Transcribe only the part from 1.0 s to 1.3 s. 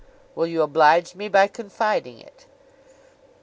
me